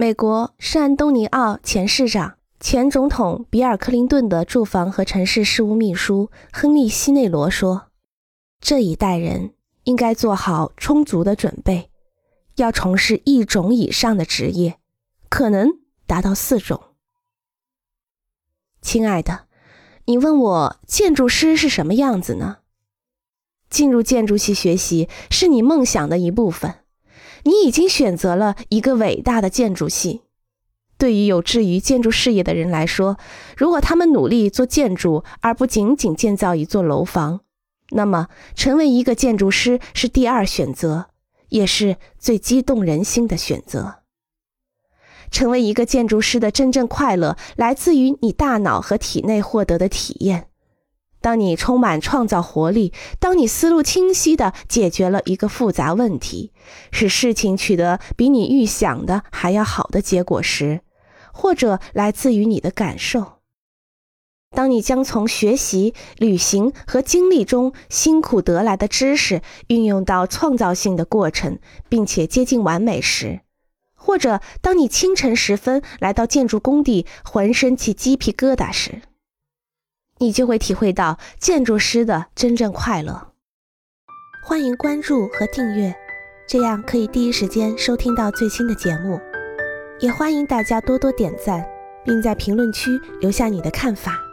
[0.00, 7.88] 美国圣安东尼奥前市长、前总统比尔·克林顿的住房和城市事务秘书亨利·西内罗说
[8.62, 11.90] ：“这一代人应该做好充足的准备，
[12.54, 14.78] 要从事一种以上的职业，
[15.28, 15.68] 可能
[16.06, 16.80] 达到四种。”
[18.80, 19.46] 亲爱的，
[20.04, 22.58] 你问我建筑师是什么样子呢？
[23.68, 26.76] 进入建筑系学习是你梦想的一部分。
[27.48, 30.20] 你已经选择了一个伟大的建筑系。
[30.98, 33.16] 对于有志于建筑事业的人来说，
[33.56, 37.40] 如果他们努力做建筑，而不仅仅建造一座楼房，
[37.92, 41.06] 那么成为一个建筑师是第二选择，
[41.48, 44.00] 也是最激动人心的选择。
[45.30, 50.48] 成为一个建筑师的真正快乐，来自于你大脑和体内获得的体验。
[51.28, 56.52] 当你充满创造活力，当你思路清晰地解决了一个复杂问题，
[56.90, 60.80] 使事情取得比你预想的还要好的结果时，
[61.34, 63.40] 或者来自于你的感受。
[64.56, 71.58] 当你将从学习、旅行和经历中辛苦得来的知识运用到创造性的过程，
[71.90, 73.40] 并且接近完美时，
[73.94, 79.02] 或者当你清晨时分来到建筑工地，浑身起鸡皮疙瘩时。
[80.18, 83.32] 你就会体会到建筑师的真正快乐。
[84.44, 85.94] 欢迎关注和订阅，
[86.46, 89.20] 这样可以第一时间收听到最新的节目。
[90.00, 91.66] 也欢迎大家多多点赞，
[92.04, 94.27] 并在评论区留下你的看法。